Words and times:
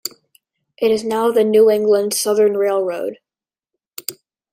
It 0.79 0.89
is 0.89 1.03
now 1.03 1.29
the 1.31 1.43
New 1.43 1.69
England 1.69 2.15
Southern 2.15 2.57
Railroad. 2.57 3.19